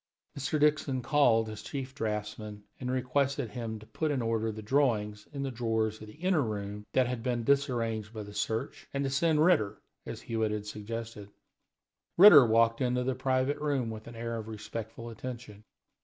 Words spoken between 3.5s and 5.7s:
him to put in order the drawings in the